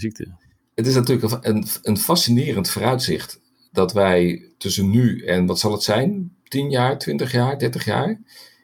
ziekten 0.00 0.53
het 0.74 0.86
is 0.86 0.94
natuurlijk 0.94 1.44
een, 1.46 1.66
een 1.82 1.98
fascinerend 1.98 2.70
vooruitzicht 2.70 3.40
dat 3.72 3.92
wij 3.92 4.48
tussen 4.58 4.90
nu 4.90 5.24
en 5.24 5.46
wat 5.46 5.58
zal 5.58 5.72
het 5.72 5.82
zijn, 5.82 6.36
10 6.48 6.70
jaar, 6.70 6.98
20 6.98 7.32
jaar, 7.32 7.58
30 7.58 7.84
jaar, 7.84 8.20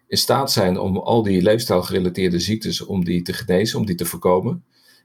in 0.07 0.17
staat 0.17 0.53
zijn 0.53 0.79
om 0.79 0.97
al 0.97 1.23
die 1.23 1.43
leefstijlgerelateerde 1.43 2.39
ziektes, 2.39 2.85
om 2.85 3.05
die 3.05 3.23
te 3.23 3.33
genezen, 3.33 3.79
om 3.79 3.87
die 3.87 3.95
te 3.95 4.05
voorkomen, 4.05 4.65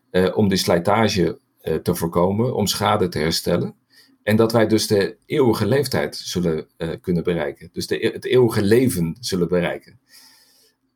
eh, 0.10 0.38
om 0.38 0.48
die 0.48 0.58
slijtage 0.58 1.40
eh, 1.62 1.76
te 1.76 1.96
voorkomen, 1.96 2.56
om 2.56 2.68
schade 2.68 3.08
te 3.08 3.20
herstellen. 3.20 3.76
En 4.24 4.36
dat 4.36 4.52
wij 4.52 4.68
dus 4.68 4.88
de 4.88 5.18
eeuwige 5.26 5.66
leeftijd 5.66 6.16
zullen 6.16 6.68
uh, 6.78 6.90
kunnen 7.02 7.24
bereiken. 7.24 7.70
Dus 7.72 7.88
de, 7.88 8.10
het 8.14 8.26
eeuwige 8.26 8.62
leven 8.62 9.18
zullen 9.20 9.48
bereiken. 9.48 10.00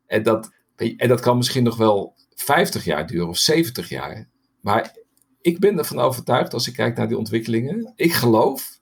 En 0.05 0.23
dat, 0.23 0.51
en 0.75 1.07
dat 1.07 1.19
kan 1.19 1.37
misschien 1.37 1.63
nog 1.63 1.77
wel 1.77 2.15
50 2.33 2.85
jaar 2.85 3.07
duren 3.07 3.27
of 3.27 3.37
70 3.37 3.89
jaar. 3.89 4.29
Maar 4.61 4.95
ik 5.41 5.59
ben 5.59 5.77
ervan 5.77 5.99
overtuigd 5.99 6.53
als 6.53 6.67
ik 6.67 6.73
kijk 6.73 6.97
naar 6.97 7.07
die 7.07 7.17
ontwikkelingen. 7.17 7.93
Ik 7.95 8.13
geloof 8.13 8.79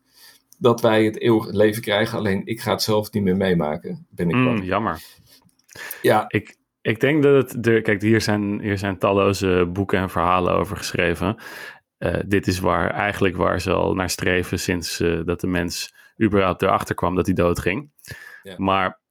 dat 0.57 0.81
wij 0.81 1.05
het 1.05 1.19
eeuwig 1.19 1.51
leven 1.51 1.81
krijgen, 1.81 2.17
alleen 2.17 2.41
ik 2.45 2.61
ga 2.61 2.71
het 2.71 2.81
zelf 2.81 3.11
niet 3.11 3.23
meer 3.23 3.37
meemaken, 3.37 4.07
ben 4.09 4.29
ik 4.29 4.35
mm, 4.35 4.61
jammer. 4.63 5.01
Ja. 6.01 6.25
Ik, 6.27 6.57
ik 6.81 6.99
denk 6.99 7.23
dat 7.23 7.33
het. 7.33 7.63
De, 7.63 7.81
kijk, 7.81 8.01
hier 8.01 8.21
zijn, 8.21 8.61
hier 8.61 8.77
zijn 8.77 8.97
talloze 8.97 9.69
boeken 9.73 9.99
en 9.99 10.09
verhalen 10.09 10.53
over 10.53 10.77
geschreven. 10.77 11.37
Uh, 11.99 12.19
dit 12.27 12.47
is 12.47 12.59
waar 12.59 12.91
eigenlijk 12.91 13.35
waar 13.35 13.61
ze 13.61 13.73
al 13.73 13.93
naar 13.93 14.09
streven 14.09 14.59
sinds 14.59 14.99
uh, 14.99 15.21
dat 15.25 15.41
de 15.41 15.47
mens 15.47 15.93
überhaupt 16.23 16.61
erachter 16.61 16.95
kwam 16.95 17.15
dat 17.15 17.25
hij 17.25 17.35
doodging. 17.35 17.91
Ja. 18.43 18.53
Maar 18.57 19.01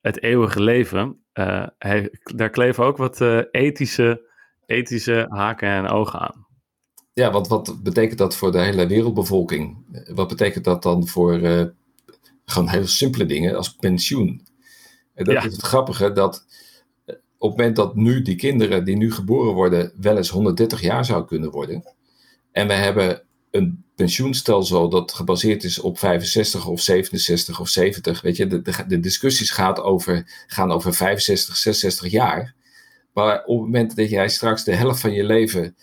het 0.00 0.22
eeuwige 0.22 0.62
leven, 0.62 1.24
uh, 1.34 1.66
hij, 1.78 2.18
daar 2.22 2.50
kleven 2.50 2.84
ook 2.84 2.96
wat 2.96 3.20
ethische, 3.50 4.27
ethische 4.68 5.26
haken 5.28 5.68
en 5.68 5.88
ogen 5.88 6.20
aan. 6.20 6.46
Ja, 7.12 7.30
want 7.30 7.48
wat 7.48 7.82
betekent 7.82 8.18
dat 8.18 8.36
voor 8.36 8.52
de 8.52 8.60
hele 8.60 8.86
wereldbevolking? 8.86 9.76
Wat 10.14 10.28
betekent 10.28 10.64
dat 10.64 10.82
dan 10.82 11.06
voor 11.06 11.40
gewoon 12.44 12.68
hele 12.68 12.86
simpele 12.86 13.26
dingen 13.26 13.56
als 13.56 13.74
pensioen? 13.74 14.46
En 15.14 15.24
dat 15.24 15.34
ja. 15.34 15.44
is 15.44 15.52
het 15.52 15.62
grappige, 15.62 16.12
dat 16.12 16.44
op 17.38 17.48
het 17.48 17.58
moment 17.58 17.76
dat 17.76 17.94
nu 17.94 18.22
die 18.22 18.36
kinderen 18.36 18.84
die 18.84 18.96
nu 18.96 19.12
geboren 19.12 19.54
worden 19.54 19.92
wel 19.96 20.16
eens 20.16 20.28
130 20.28 20.80
jaar 20.80 21.04
zou 21.04 21.24
kunnen 21.24 21.50
worden. 21.50 21.84
En 22.52 22.66
we 22.66 22.72
hebben 22.72 23.22
een 23.50 23.84
pensioenstelsel 23.94 24.88
dat 24.88 25.12
gebaseerd 25.12 25.64
is 25.64 25.78
op 25.78 25.98
65 25.98 26.66
of 26.66 26.80
67 26.80 27.60
of 27.60 27.68
70. 27.68 28.20
Weet 28.20 28.36
je, 28.36 28.46
de, 28.46 28.62
de, 28.62 28.84
de 28.86 29.00
discussies 29.00 29.50
gaat 29.50 29.80
over, 29.80 30.44
gaan 30.46 30.70
over 30.70 30.94
65, 30.94 31.56
66 31.56 32.10
jaar. 32.10 32.54
Maar 33.18 33.44
op 33.44 33.56
het 33.56 33.64
moment 33.64 33.96
dat 33.96 34.10
jij 34.10 34.28
straks 34.28 34.64
de 34.64 34.74
helft 34.74 35.00
van 35.00 35.12
je 35.12 35.24
leven 35.24 35.76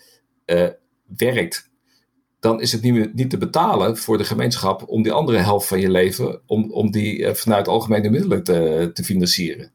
uh, 0.46 0.68
werkt, 1.16 1.70
dan 2.40 2.60
is 2.60 2.72
het 2.72 2.82
niet, 2.82 2.92
meer, 2.92 3.10
niet 3.14 3.30
te 3.30 3.38
betalen 3.38 3.96
voor 3.96 4.18
de 4.18 4.24
gemeenschap 4.24 4.88
om 4.88 5.02
die 5.02 5.12
andere 5.12 5.38
helft 5.38 5.66
van 5.66 5.80
je 5.80 5.90
leven, 5.90 6.40
om, 6.46 6.72
om 6.72 6.90
die 6.90 7.18
uh, 7.18 7.32
vanuit 7.32 7.68
algemene 7.68 8.10
middelen 8.10 8.42
te, 8.42 8.90
te 8.94 9.04
financieren. 9.04 9.72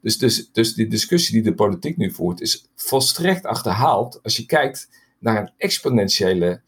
Dus, 0.00 0.18
dus, 0.18 0.50
dus 0.52 0.74
die 0.74 0.86
discussie 0.86 1.34
die 1.34 1.42
de 1.42 1.54
politiek 1.54 1.96
nu 1.96 2.10
voert, 2.10 2.40
is 2.40 2.68
volstrekt 2.76 3.44
achterhaald 3.44 4.22
als 4.22 4.36
je 4.36 4.46
kijkt 4.46 4.88
naar 5.18 5.40
een 5.40 5.52
exponentiële 5.56 6.60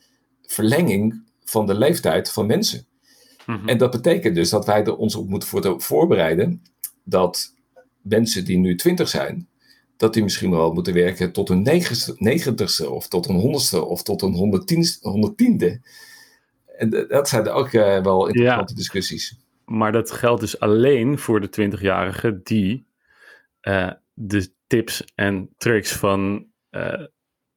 verlenging 0.43 1.23
van 1.45 1.67
de 1.67 1.75
leeftijd 1.75 2.31
van 2.31 2.47
mensen. 2.47 2.87
Mhm. 3.47 3.69
En 3.69 3.79
dat 3.79 3.91
betekent 3.91 4.35
dus 4.35 4.51
dat 4.51 4.67
wij 4.67 4.85
er 4.85 4.97
ons 4.97 5.15
op 5.15 5.29
moeten 5.29 5.81
voorbereiden 5.81 6.63
dat 7.05 7.55
mensen 8.03 8.45
die 8.45 8.59
nu 8.59 8.75
20 8.75 9.09
zijn, 9.09 9.49
dat 9.97 10.15
die 10.15 10.23
misschien 10.23 10.51
wel 10.51 10.73
moeten 10.73 10.95
werken 10.95 11.33
tot 11.33 11.49
een 11.49 11.63
negentigste 12.17 12.91
of 12.91 13.09
tot 13.09 13.29
een 13.29 13.35
honderdste 13.35 13.85
of 13.85 14.03
tot 14.03 14.23
een 14.23 14.35
honderdtiende. 15.01 15.81
En 16.77 16.91
dat 17.09 17.29
zijn 17.29 17.49
ook 17.49 17.73
uh, 17.73 18.03
wel 18.03 18.27
interessante 18.27 18.73
ja, 18.73 18.79
discussies. 18.79 19.37
Maar 19.65 19.93
dat 19.93 20.11
geldt 20.11 20.41
dus 20.41 20.61
alleen 20.61 21.19
voor 21.19 21.41
de 21.41 21.71
20-jarigen 21.71 22.43
die 22.43 22.87
uh, 23.63 23.91
de 24.15 24.53
tips 24.67 25.05
en 25.15 25.49
tricks 25.57 25.93
van 25.93 26.47
uh, 26.71 27.05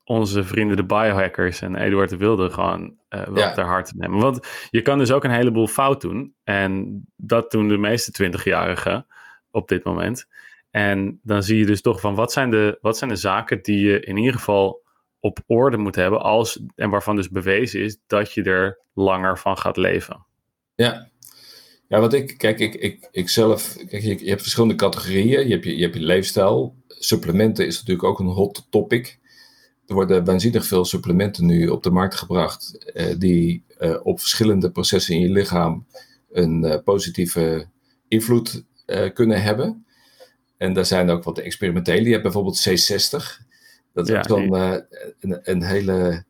onze 0.04 0.44
vrienden 0.44 0.78
de 0.78 0.86
biohackers 0.86 1.62
en 1.62 1.76
Eduard 1.76 2.10
de 2.10 2.18
Wilde 2.18 2.50
gewoon 2.50 2.98
wel 3.10 3.38
ja. 3.38 3.54
ter 3.54 3.66
harte 3.66 3.94
nemen. 3.96 4.20
Want 4.20 4.48
je 4.70 4.82
kan 4.82 4.98
dus 4.98 5.12
ook 5.12 5.24
een 5.24 5.32
heleboel 5.32 5.68
fout 5.68 6.02
doen. 6.02 6.34
En 6.44 7.04
dat 7.16 7.52
doen 7.52 7.68
de 7.68 7.78
meeste 7.78 8.32
20-jarigen 8.32 9.06
op 9.52 9.68
dit 9.68 9.84
moment. 9.84 10.28
En 10.72 11.20
dan 11.24 11.44
zie 11.44 11.58
je 11.58 11.66
dus 11.66 11.82
toch 11.82 12.00
van 12.00 12.16
wat 12.16 12.32
zijn, 12.32 12.52
de, 12.52 12.78
wat 12.82 12.98
zijn 12.98 13.10
de 13.10 13.16
zaken 13.16 13.60
die 13.62 13.80
je 13.80 14.00
in 14.00 14.18
ieder 14.18 14.34
geval 14.34 14.82
op 15.20 15.40
orde 15.48 15.78
moet 15.78 15.96
hebben. 15.96 16.22
Als, 16.22 16.62
en 16.76 16.90
waarvan 16.90 17.16
dus 17.16 17.30
bewezen 17.30 17.82
is 17.82 17.98
dat 18.08 18.34
je 18.34 18.44
er 18.44 18.80
langer 18.94 19.38
van 19.38 19.58
gaat 19.58 19.78
leven. 19.78 20.26
Ja, 20.76 21.10
ja, 21.88 22.00
wat 22.00 22.14
ik, 22.14 22.38
kijk, 22.38 22.60
ik, 22.60 22.76
ik, 22.76 23.08
ik 23.12 23.30
zelf, 23.30 23.76
kijk, 23.88 24.04
je, 24.04 24.24
je 24.24 24.30
hebt 24.30 24.42
verschillende 24.42 24.76
categorieën. 24.76 25.48
Je 25.48 25.54
hebt 25.54 25.64
je, 25.64 25.76
je 25.76 25.84
hebt 25.84 25.96
je 25.96 26.02
leefstijl. 26.02 26.76
Supplementen 26.88 27.66
is 27.66 27.78
natuurlijk 27.78 28.08
ook 28.08 28.20
een 28.20 28.26
hot 28.26 28.68
topic. 28.70 29.20
Er 29.88 29.94
worden 29.94 30.26
waanzinnig 30.26 30.66
veel 30.66 30.86
supplementen 30.86 31.46
nu 31.46 31.68
op 31.68 31.84
de 31.84 31.92
markt 31.92 32.16
gebracht, 32.16 32.92
eh, 32.94 33.16
die 33.18 33.64
eh, 33.78 34.00
op 34.04 34.20
verschillende 34.20 34.72
processen 34.72 35.16
in 35.16 35.22
je 35.22 35.30
lichaam 35.30 35.86
een 36.32 36.64
uh, 36.66 36.76
positieve 36.84 37.68
invloed 38.08 38.64
eh, 38.86 39.14
kunnen 39.14 39.42
hebben. 39.42 39.86
En 40.60 40.74
daar 40.74 40.86
zijn 40.86 41.10
ook 41.10 41.24
wat 41.24 41.38
experimentele. 41.38 42.04
Je 42.04 42.12
hebt 42.12 42.24
bijvoorbeeld 42.24 42.70
C60. 42.70 43.48
Dat 43.94 44.08
is 44.08 44.14
ja, 44.14 44.22
dan 44.22 44.54
een, 45.20 45.40
een 45.44 45.64
hele 45.64 46.24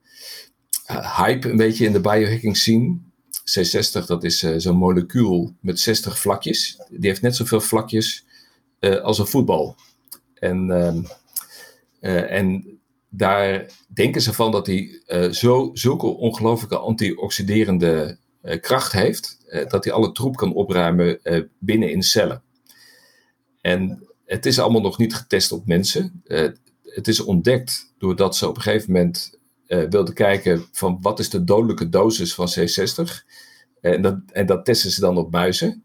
hype 1.15 1.49
een 1.49 1.57
beetje 1.57 1.85
in 1.85 1.91
de 1.91 2.01
biohacking 2.01 2.57
scene. 2.57 2.97
C60, 3.29 4.05
dat 4.05 4.23
is 4.23 4.43
uh, 4.43 4.53
zo'n 4.57 4.77
molecuul 4.77 5.55
met 5.61 5.79
60 5.79 6.19
vlakjes. 6.19 6.81
Die 6.89 7.09
heeft 7.09 7.21
net 7.21 7.35
zoveel 7.35 7.61
vlakjes 7.61 8.25
als 9.01 9.19
een 9.19 9.27
voetbal. 9.27 9.75
En, 10.33 10.67
uh, 12.01 12.31
en 12.31 12.79
daar 13.09 13.65
denken 13.87 14.21
ze 14.21 14.33
van 14.33 14.51
dat 14.51 14.67
hij 14.67 15.01
zo, 15.31 15.69
zulke 15.73 16.05
ongelooflijke 16.07 16.77
antioxiderende 16.77 18.17
kracht 18.61 18.91
heeft, 18.91 19.37
dat 19.67 19.83
hij 19.83 19.93
alle 19.93 20.11
troep 20.11 20.35
kan 20.35 20.53
opruimen 20.53 21.19
binnen 21.59 21.91
in 21.91 22.03
cellen. 22.03 22.43
En 23.61 24.08
het 24.29 24.45
is 24.45 24.59
allemaal 24.59 24.81
nog 24.81 24.97
niet 24.97 25.15
getest 25.15 25.51
op 25.51 25.65
mensen. 25.65 26.23
het 26.83 27.07
is 27.07 27.19
ontdekt 27.19 27.93
doordat 27.97 28.35
ze 28.35 28.47
op 28.47 28.55
een 28.55 28.61
gegeven 28.61 28.91
moment 28.91 29.39
uh, 29.67 29.83
wilde 29.89 30.13
kijken 30.13 30.65
van 30.71 30.97
wat 31.01 31.19
is 31.19 31.29
de 31.29 31.43
dodelijke 31.43 31.89
dosis 31.89 32.33
van 32.33 32.47
C60. 32.59 33.23
En 33.81 34.01
dat, 34.01 34.19
en 34.31 34.45
dat 34.45 34.65
testen 34.65 34.91
ze 34.91 35.01
dan 35.01 35.17
op 35.17 35.31
muizen. 35.31 35.83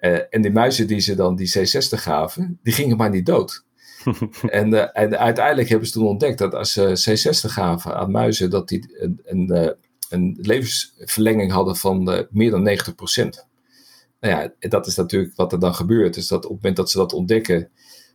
Uh, 0.00 0.18
en 0.30 0.42
die 0.42 0.50
muizen 0.50 0.86
die 0.86 1.00
ze 1.00 1.14
dan 1.14 1.36
die 1.36 1.52
C60 1.58 1.88
gaven, 1.88 2.58
die 2.62 2.72
gingen 2.72 2.96
maar 2.96 3.10
niet 3.10 3.26
dood. 3.26 3.64
en, 4.46 4.72
uh, 4.72 4.86
en, 4.92 5.18
uiteindelijk 5.18 5.68
hebben 5.68 5.86
ze 5.86 5.92
toen 5.92 6.06
ontdekt 6.06 6.38
dat 6.38 6.54
als 6.54 6.72
ze 6.72 7.08
C60 7.10 7.50
gaven 7.50 7.96
aan 7.96 8.10
muizen, 8.10 8.50
dat 8.50 8.68
die 8.68 8.88
een, 8.98 9.20
een, 9.24 9.76
een 10.08 10.38
levensverlenging 10.40 11.52
hadden 11.52 11.76
van 11.76 12.26
meer 12.30 12.50
dan 12.50 12.68
90%. 12.68 13.55
Nou 14.20 14.34
ja, 14.34 14.68
dat 14.68 14.86
is 14.86 14.96
natuurlijk 14.96 15.36
wat 15.36 15.52
er 15.52 15.58
dan 15.58 15.74
gebeurt. 15.74 16.14
Dus 16.14 16.28
dat 16.28 16.44
op 16.44 16.50
het 16.50 16.56
moment 16.56 16.76
dat 16.76 16.90
ze 16.90 16.98
dat 16.98 17.12
ontdekken, 17.12 17.70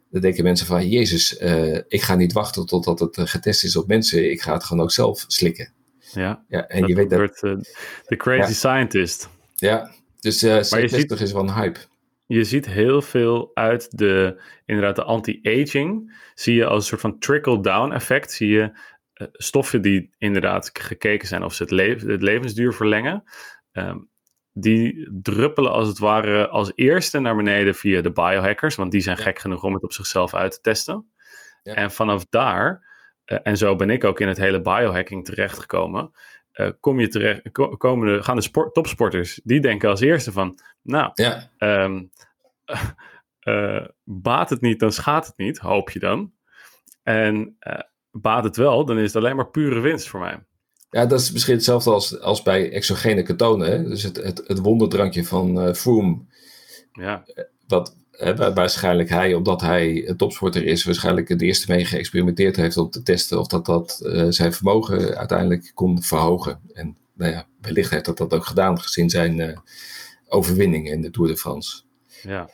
dan 0.10 0.22
denken 0.22 0.44
mensen 0.44 0.68
van, 0.68 0.90
Jezus, 0.90 1.42
uh, 1.42 1.76
ik 1.76 2.02
ga 2.02 2.16
niet 2.16 2.34
wachten 2.34 2.66
totdat 2.66 3.00
het 3.00 3.20
getest 3.30 3.64
is 3.64 3.76
op 3.76 3.88
mensen. 3.88 4.32
Ik 4.32 4.42
ga 4.42 4.54
het 4.54 4.64
gewoon 4.64 4.84
ook 4.84 4.92
zelf 4.92 5.24
slikken. 5.28 5.74
Ja, 6.14 6.44
ja 6.48 6.68
en 6.68 6.88
je 6.88 6.96
weet 6.96 7.10
dat... 7.10 7.38
De 7.40 7.66
uh, 8.08 8.18
crazy 8.18 8.50
ja. 8.50 8.54
scientist. 8.54 9.30
Ja, 9.56 9.92
dus 10.20 10.44
uh, 10.44 10.52
maar 10.52 10.90
ziet, 10.90 11.12
is 11.12 11.32
wel 11.32 11.42
een 11.42 11.54
hype. 11.54 11.80
Je 12.26 12.44
ziet 12.44 12.66
heel 12.66 13.02
veel 13.02 13.52
uit 13.54 13.98
de, 13.98 14.42
inderdaad, 14.66 14.96
de 14.96 15.04
anti-aging. 15.04 16.20
Zie 16.34 16.56
je 16.56 16.66
als 16.66 16.78
een 16.78 16.90
soort 16.90 17.02
van 17.02 17.20
trickle-down 17.20 17.92
effect. 17.92 18.32
Zie 18.32 18.50
je 18.50 18.62
uh, 18.62 19.28
stoffen 19.32 19.82
die 19.82 20.14
inderdaad 20.18 20.70
gekeken 20.74 21.28
zijn 21.28 21.44
of 21.44 21.54
ze 21.54 21.64
het, 21.64 21.72
le 21.72 21.96
het 22.06 22.22
levensduur 22.22 22.74
verlengen. 22.74 23.24
Um, 23.72 24.10
die 24.54 25.10
druppelen 25.22 25.72
als 25.72 25.88
het 25.88 25.98
ware 25.98 26.48
als 26.48 26.72
eerste 26.76 27.20
naar 27.20 27.36
beneden 27.36 27.76
via 27.76 28.02
de 28.02 28.12
biohackers, 28.12 28.76
want 28.76 28.92
die 28.92 29.02
zijn 29.02 29.18
gek 29.18 29.40
genoeg 29.40 29.64
om 29.64 29.74
het 29.74 29.84
op 29.84 29.94
zichzelf 29.94 30.34
uit 30.34 30.52
te 30.52 30.62
testen. 30.62 31.12
Ja. 31.64 31.74
En 31.74 31.92
vanaf 31.92 32.26
daar, 32.30 32.88
uh, 33.26 33.38
en 33.44 33.58
zo 33.58 33.76
ben 33.76 33.90
ik 33.90 34.04
ook 34.04 34.20
in 34.20 34.28
het 34.28 34.38
hele 34.38 34.62
biohacking 34.62 35.26
terechtgekomen, 35.26 36.12
uh, 36.54 36.70
kom 36.80 37.00
je 37.00 37.08
terecht, 37.08 37.52
ko 37.52 37.78
komen 37.78 38.14
de, 38.14 38.24
gaan 38.24 38.36
de 38.36 38.42
sport, 38.42 38.74
topsporters, 38.74 39.42
die 39.44 39.60
denken 39.60 39.90
als 39.90 40.02
eerste 40.02 40.32
van, 40.32 40.60
nou, 40.82 41.12
ja. 41.14 41.50
um, 41.58 42.12
uh, 43.44 43.86
baat 44.04 44.50
het 44.50 44.62
niet, 44.62 44.80
dan 44.80 44.92
schaadt 44.92 45.28
het 45.28 45.38
niet, 45.38 45.58
hoop 45.58 45.90
je 45.90 46.00
dan. 46.00 46.34
En 47.04 47.58
baat 48.12 48.44
het 48.44 48.56
wel, 48.56 48.86
dan 48.86 48.98
is 48.98 49.14
het 49.14 49.24
alleen 49.24 49.36
maar 49.36 49.50
pure 49.50 49.80
winst 49.80 50.10
voor 50.10 50.20
mij. 50.20 50.44
Ja, 50.92 51.06
dat 51.06 51.20
is 51.20 51.32
misschien 51.32 51.56
hetzelfde 51.56 51.92
als, 51.92 52.20
als 52.20 52.44
bij 52.44 52.72
exogene 52.72 53.24
ketonen. 53.24 53.72
Hè? 53.72 53.84
Dus 53.84 54.04
het, 54.04 54.18
het, 54.18 54.44
het 54.48 54.60
wonderdrankje 54.60 55.26
van 55.26 55.68
uh, 55.68 55.74
Froome. 55.74 56.20
Ja. 56.92 57.26
Wat 57.68 57.96
hè, 58.12 58.54
waarschijnlijk 58.54 59.10
hij, 59.10 59.34
omdat 59.34 59.62
hij 59.62 60.08
een 60.08 60.18
topsporter 60.18 60.66
is, 60.66 60.84
waarschijnlijk 60.84 61.30
het 61.30 61.42
eerste 61.42 61.72
mee 61.72 61.86
geëxperimenteerd 61.86 62.56
heeft 62.56 62.78
om 62.78 62.90
te 62.90 63.04
testen 63.04 63.40
of 63.40 63.48
dat, 63.48 63.66
dat 63.66 64.02
uh, 64.04 64.26
zijn 64.30 64.54
vermogen 64.54 65.18
uiteindelijk 65.18 65.72
kon 65.74 66.04
verhogen. 66.04 66.60
En 66.74 66.98
nou 67.14 67.32
ja, 67.32 67.48
wellicht 67.62 67.92
heeft 67.92 68.06
dat 68.06 68.18
dat 68.18 68.34
ook 68.34 68.46
gedaan 68.46 68.80
gezien 68.80 69.10
zijn 69.10 69.40
uh, 69.40 69.58
overwinning 70.28 70.90
in 70.90 71.02
de 71.02 71.10
Tour 71.10 71.30
de 71.30 71.38
France. 71.38 71.82
Ja. 72.22 72.50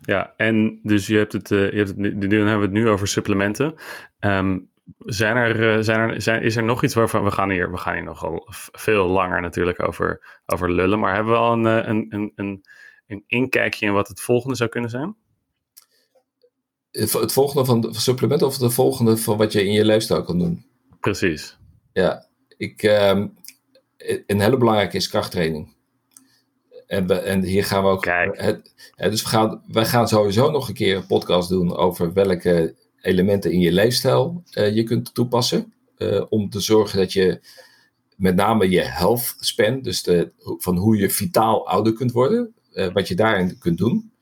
Ja, 0.00 0.34
en 0.36 0.80
dus 0.82 1.06
je 1.06 1.16
hebt 1.16 1.32
het, 1.32 1.48
je 1.48 1.70
hebt 1.74 1.88
het, 1.88 1.96
nu 1.96 2.36
hebben 2.36 2.58
we 2.58 2.64
het 2.64 2.72
nu 2.72 2.88
over 2.88 3.08
supplementen. 3.08 3.74
Um, 4.20 4.68
zijn 4.98 5.36
er, 5.36 5.76
eh, 5.76 5.82
zijn 5.82 6.00
er, 6.00 6.22
zijn, 6.22 6.42
is 6.42 6.56
er 6.56 6.62
nog 6.62 6.82
iets 6.82 6.94
waarvan 6.94 7.24
we 7.24 7.30
gaan 7.30 7.50
hier, 7.50 7.70
we 7.70 7.76
gaan 7.76 7.94
hier 7.94 8.04
nogal 8.04 8.46
veel 8.72 9.06
langer 9.06 9.40
natuurlijk 9.40 9.82
over, 9.82 10.40
over 10.46 10.72
lullen, 10.72 10.98
maar 10.98 11.14
hebben 11.14 11.32
we 11.32 11.38
al 11.38 11.52
een, 11.52 11.66
eh, 11.66 11.88
een, 11.88 12.06
een, 12.08 12.32
een, 12.34 12.64
een 13.06 13.24
inkijkje 13.26 13.86
in 13.86 13.92
wat 13.92 14.08
het 14.08 14.20
volgende 14.20 14.56
zou 14.56 14.70
kunnen 14.70 14.90
zijn? 14.90 15.16
Het 16.90 17.32
volgende 17.32 17.64
van 17.64 17.94
supplement 17.94 18.42
of 18.42 18.58
het 18.58 18.74
volgende 18.74 19.16
van 19.16 19.36
wat 19.36 19.52
je 19.52 19.64
in 19.64 19.72
je 19.72 19.84
leefstijl 19.84 20.22
kan 20.22 20.38
doen? 20.38 20.66
Precies. 21.00 21.58
Ja, 21.92 22.26
ik, 22.56 22.82
um, 22.82 23.34
een 24.26 24.40
hele 24.40 24.56
belangrijke 24.56 24.96
is 24.96 25.08
krachttraining. 25.08 25.74
En, 26.86 27.06
we, 27.06 27.14
en 27.14 27.42
hier 27.42 27.64
gaan 27.64 27.82
we 27.82 27.88
ook. 27.88 28.02
Kijk. 28.02 28.40
Het, 28.40 28.74
dus 28.96 29.22
we 29.22 29.28
gaan, 29.28 29.62
wij 29.66 29.84
gaan 29.84 30.08
sowieso 30.08 30.50
nog 30.50 30.68
een 30.68 30.74
keer 30.74 30.96
een 30.96 31.06
podcast 31.06 31.48
doen 31.48 31.76
over 31.76 32.12
welke 32.12 32.74
elementen 33.04 33.52
in 33.52 33.60
je 33.60 33.72
leefstijl 33.72 34.42
je 34.50 34.82
kunt 34.82 35.14
toepassen. 35.14 35.72
om 36.28 36.50
te 36.50 36.60
zorgen 36.60 36.98
dat 36.98 37.12
je 37.12 37.40
met 38.16 38.36
name 38.36 38.70
je 38.70 38.80
health 38.80 39.34
span, 39.38 39.82
dus 39.82 40.02
de, 40.02 40.32
van 40.58 40.76
hoe 40.76 40.96
je 40.96 41.10
vitaal 41.10 41.68
ouder 41.68 41.92
kunt 41.92 42.12
worden, 42.12 42.54
wat 42.92 43.08
je 43.08 43.14
daarin 43.14 43.58
kunt 43.58 43.78
doen. 43.78 44.12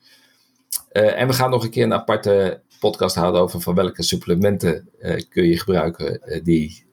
en 0.93 1.27
we 1.27 1.33
gaan 1.33 1.51
nog 1.51 1.65
een 1.65 1.71
keer 1.71 1.85
een 1.85 1.93
aparte 1.93 2.63
podcast 2.81 3.15
houden 3.15 3.41
over 3.41 3.61
van 3.61 3.75
welke 3.75 4.03
supplementen 4.03 4.89
kun 5.29 5.47
je 5.47 5.59
gebruiken 5.59 6.41
die 6.45 6.85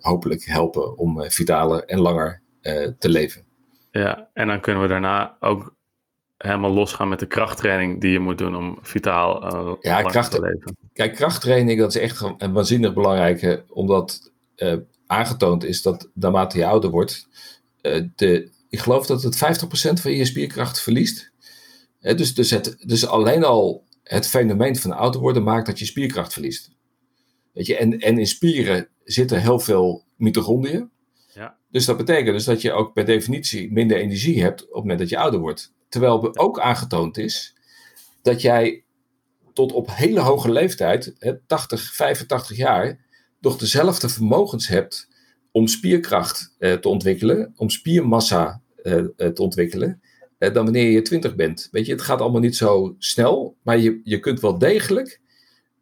hopelijk 0.00 0.44
helpen 0.44 0.98
om 0.98 1.30
vitaler 1.30 1.84
en 1.84 2.00
langer 2.00 2.40
te 2.98 3.08
leven. 3.08 3.44
Ja, 3.90 4.28
en 4.32 4.46
dan 4.46 4.60
kunnen 4.60 4.82
we 4.82 4.88
daarna 4.88 5.36
ook 5.40 5.74
helemaal 6.42 6.70
losgaan 6.70 7.08
met 7.08 7.18
de 7.18 7.26
krachttraining 7.26 8.00
die 8.00 8.10
je 8.10 8.18
moet 8.18 8.38
doen 8.38 8.56
om 8.56 8.78
vitaal 8.82 9.54
uh, 9.54 9.72
ja, 9.80 10.02
kracht, 10.02 10.30
te 10.30 10.40
leven. 10.40 10.76
Kijk, 10.92 11.14
krachttraining 11.14 11.78
dat 11.78 11.94
is 11.94 12.00
echt 12.00 12.20
een 12.38 12.52
waanzinnig 12.52 12.94
belangrijke, 12.94 13.64
omdat 13.68 14.32
uh, 14.56 14.74
aangetoond 15.06 15.64
is 15.64 15.82
dat 15.82 16.08
naarmate 16.14 16.58
je 16.58 16.66
ouder 16.66 16.90
wordt, 16.90 17.28
uh, 17.82 18.04
de, 18.16 18.50
ik 18.68 18.78
geloof 18.78 19.06
dat 19.06 19.22
het 19.22 19.36
50% 19.36 20.00
van 20.00 20.12
je 20.12 20.24
spierkracht 20.24 20.80
verliest. 20.80 21.32
dus, 22.00 22.34
dus, 22.34 22.50
het, 22.50 22.76
dus 22.86 23.06
alleen 23.06 23.44
al 23.44 23.84
het 24.02 24.28
fenomeen 24.28 24.76
van 24.76 24.92
ouder 24.92 25.20
worden 25.20 25.42
maakt 25.42 25.66
dat 25.66 25.78
je 25.78 25.84
spierkracht 25.84 26.32
verliest. 26.32 26.70
Weet 27.52 27.66
je, 27.66 27.76
en, 27.76 27.98
en 27.98 28.18
in 28.18 28.26
spieren 28.26 28.88
zitten 29.04 29.40
heel 29.40 29.58
veel 29.58 30.04
mitochondriën. 30.16 30.90
Ja. 31.34 31.56
Dus 31.70 31.84
dat 31.84 31.96
betekent 31.96 32.34
dus 32.34 32.44
dat 32.44 32.62
je 32.62 32.72
ook 32.72 32.92
per 32.92 33.04
definitie 33.04 33.72
minder 33.72 33.96
energie 33.96 34.42
hebt 34.42 34.62
op 34.62 34.68
het 34.68 34.76
moment 34.76 34.98
dat 34.98 35.08
je 35.08 35.18
ouder 35.18 35.40
wordt. 35.40 35.72
Terwijl 35.90 36.36
ook 36.38 36.60
aangetoond 36.60 37.18
is 37.18 37.54
dat 38.22 38.42
jij 38.42 38.84
tot 39.52 39.72
op 39.72 39.88
hele 39.90 40.20
hoge 40.20 40.50
leeftijd, 40.50 41.14
80, 41.46 41.94
85 41.94 42.56
jaar, 42.56 42.98
nog 43.40 43.56
dezelfde 43.56 44.08
vermogens 44.08 44.68
hebt 44.68 45.08
om 45.52 45.66
spierkracht 45.66 46.54
eh, 46.58 46.72
te 46.72 46.88
ontwikkelen, 46.88 47.52
om 47.56 47.70
spiermassa 47.70 48.60
eh, 48.82 48.98
eh 48.98 49.04
te 49.16 49.42
ontwikkelen, 49.42 50.00
dan 50.38 50.52
wanneer 50.52 50.90
je 50.90 51.02
20 51.02 51.34
bent. 51.34 51.68
Weet 51.70 51.86
je, 51.86 51.92
het 51.92 52.02
gaat 52.02 52.20
allemaal 52.20 52.40
niet 52.40 52.56
zo 52.56 52.94
snel, 52.98 53.56
maar 53.62 53.78
je, 53.78 54.00
je 54.04 54.20
kunt 54.20 54.40
wel 54.40 54.58
degelijk 54.58 55.20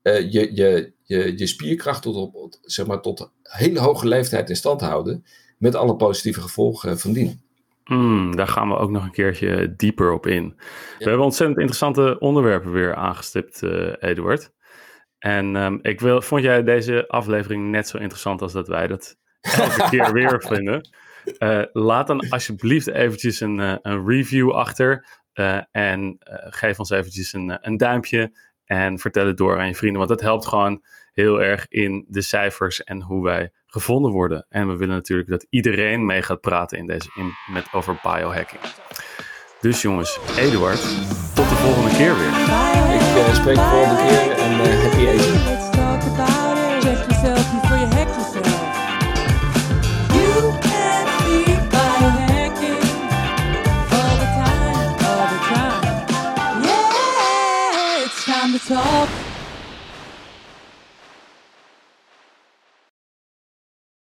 je, 0.03 0.55
je, 0.55 0.93
je, 1.03 1.33
je 1.37 1.47
spierkracht 1.47 2.03
tot 2.03 2.35
op 2.35 2.59
zeg 2.62 2.87
maar, 2.87 3.00
tot 3.00 3.31
hele 3.43 3.81
hoge 3.81 4.07
leeftijd 4.07 4.49
in 4.49 4.57
stand 4.57 4.81
houden. 4.81 5.25
Met 5.59 5.75
alle 5.75 5.97
positieve 5.97 6.41
gevolgen 6.41 6.99
van 6.99 7.12
dien. 7.12 7.41
Mm, 7.88 8.37
daar 8.37 8.49
gaan 8.49 8.68
we 8.68 8.76
ook 8.76 8.90
nog 8.90 9.04
een 9.04 9.11
keertje 9.11 9.75
dieper 9.76 10.12
op 10.12 10.26
in. 10.26 10.54
We 10.99 11.04
hebben 11.04 11.25
ontzettend 11.25 11.59
interessante 11.59 12.18
onderwerpen 12.18 12.73
weer 12.73 12.95
aangestipt, 12.95 13.62
uh, 13.62 13.92
Eduard. 13.99 14.52
En 15.18 15.57
um, 15.57 15.78
ik 15.83 16.00
wil, 16.00 16.23
vond 16.23 16.42
jij 16.42 16.62
deze 16.62 17.09
aflevering 17.09 17.71
net 17.71 17.88
zo 17.88 17.99
interessant 17.99 18.42
als 18.42 18.52
dat 18.52 18.68
wij 18.68 18.87
dat 18.87 19.16
elke 19.40 19.87
keer 19.90 20.12
weer 20.12 20.42
vinden? 20.47 20.88
Uh, 21.38 21.62
laat 21.73 22.07
dan 22.07 22.28
alsjeblieft 22.28 22.87
eventjes 22.87 23.40
een, 23.40 23.59
uh, 23.59 23.76
een 23.83 24.07
review 24.07 24.50
achter. 24.50 25.07
en 25.71 26.16
geef 26.50 26.78
ons 26.78 26.90
eventjes 26.90 27.33
een, 27.33 27.59
een 27.61 27.76
duimpje. 27.76 28.33
En 28.64 28.99
vertel 28.99 29.26
het 29.26 29.37
door 29.37 29.59
aan 29.59 29.66
je 29.66 29.75
vrienden. 29.75 29.99
Want 29.99 30.11
dat 30.11 30.21
helpt 30.21 30.47
gewoon 30.47 30.85
heel 31.12 31.42
erg 31.42 31.66
in 31.68 32.04
de 32.09 32.23
cijfers 32.23 32.85
en 32.85 33.02
hoe 33.02 33.25
wij 33.25 33.52
gevonden 33.70 34.12
worden. 34.12 34.46
En 34.48 34.68
we 34.68 34.76
willen 34.76 34.94
natuurlijk 34.94 35.28
dat 35.28 35.46
iedereen 35.50 36.07
mee 36.07 36.22
gaat 36.22 36.40
praten 36.40 36.78
in 36.78 36.87
deze, 36.87 37.11
in, 37.14 37.33
met, 37.52 37.66
over 37.72 38.00
biohacking. 38.02 38.61
Dus 39.61 39.83
jongens, 39.83 40.18
Eduard, 40.37 40.81
tot 41.35 41.48
de 41.48 41.54
volgende 41.54 41.90
keer 41.90 42.16
weer. 42.16 42.33
Ik 42.94 43.26
uh, 43.26 43.35
spreek 43.35 43.57
de 43.57 43.68
volgende 43.70 44.02
keer 44.02 44.31
en 44.31 44.52
uh, 44.52 44.83
happy 44.83 45.07
eten. 45.07 46.47